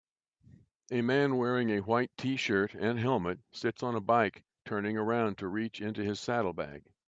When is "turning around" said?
4.65-5.37